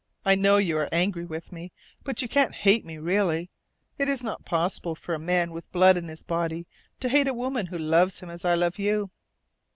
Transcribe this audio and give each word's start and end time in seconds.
I 0.25 0.33
know 0.33 0.57
you 0.57 0.79
are 0.79 0.89
angry 0.91 1.25
with 1.25 1.51
me, 1.51 1.71
but 2.03 2.23
you 2.23 2.27
can't 2.27 2.55
hate 2.55 2.83
me 2.83 2.97
really. 2.97 3.51
It 3.99 4.09
is 4.09 4.23
not 4.23 4.45
possible 4.45 4.95
for 4.95 5.13
a 5.13 5.19
man 5.19 5.51
with 5.51 5.71
blood 5.71 5.95
in 5.95 6.07
his 6.07 6.23
body 6.23 6.65
to 7.01 7.07
hate 7.07 7.27
a 7.27 7.35
woman 7.35 7.67
who 7.67 7.77
loves 7.77 8.19
him 8.19 8.31
as 8.31 8.43
I 8.43 8.55
love 8.55 8.79
you. 8.79 9.11